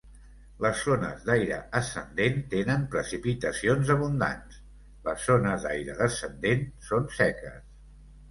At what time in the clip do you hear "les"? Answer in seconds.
0.65-0.79, 5.09-5.27